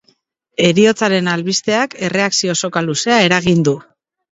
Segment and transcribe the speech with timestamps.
[0.67, 3.79] Heriotzaren albisteak erreakzio soka luzea eragin du.